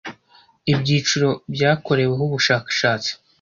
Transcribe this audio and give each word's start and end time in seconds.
Ibyiciro 0.71 1.29
byakoreweho 1.53 2.23
ubushakashatsi 2.27 3.11